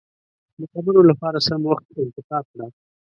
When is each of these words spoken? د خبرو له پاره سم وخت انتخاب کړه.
د 0.59 0.61
خبرو 0.71 1.01
له 1.09 1.13
پاره 1.21 1.39
سم 1.47 1.61
وخت 1.69 1.85
انتخاب 2.03 2.43
کړه. 2.51 2.67